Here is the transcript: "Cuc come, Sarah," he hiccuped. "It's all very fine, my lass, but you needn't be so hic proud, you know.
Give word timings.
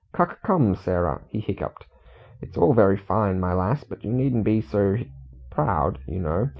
"Cuc 0.15 0.41
come, 0.41 0.73
Sarah," 0.73 1.21
he 1.29 1.39
hiccuped. 1.39 1.85
"It's 2.41 2.57
all 2.57 2.73
very 2.73 2.97
fine, 2.97 3.39
my 3.39 3.53
lass, 3.53 3.83
but 3.83 4.03
you 4.03 4.11
needn't 4.11 4.45
be 4.45 4.59
so 4.59 4.95
hic 4.95 5.09
proud, 5.51 5.99
you 6.07 6.17
know. 6.19 6.49